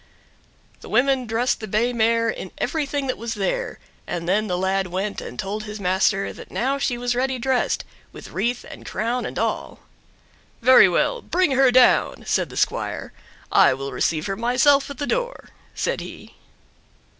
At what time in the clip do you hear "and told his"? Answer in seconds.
5.21-5.79